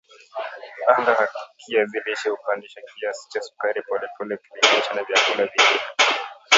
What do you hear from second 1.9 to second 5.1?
lishe hupandisha kiasi cha sukari polepole ukilinganisha na